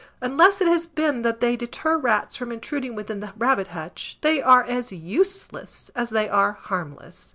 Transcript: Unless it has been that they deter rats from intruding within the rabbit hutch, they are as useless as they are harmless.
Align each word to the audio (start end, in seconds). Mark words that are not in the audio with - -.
Unless 0.19 0.61
it 0.61 0.67
has 0.67 0.87
been 0.87 1.21
that 1.21 1.41
they 1.41 1.55
deter 1.55 1.95
rats 1.95 2.35
from 2.35 2.51
intruding 2.51 2.95
within 2.95 3.19
the 3.19 3.33
rabbit 3.37 3.67
hutch, 3.67 4.17
they 4.21 4.41
are 4.41 4.63
as 4.63 4.91
useless 4.91 5.91
as 5.95 6.09
they 6.09 6.27
are 6.27 6.53
harmless. 6.53 7.29